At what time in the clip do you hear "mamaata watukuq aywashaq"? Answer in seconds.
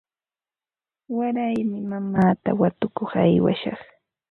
1.91-3.79